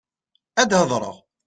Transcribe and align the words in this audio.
Ad 0.61 0.71
hedṛeɣ. 0.79 1.17